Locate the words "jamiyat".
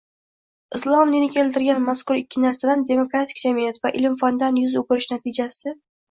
3.41-3.77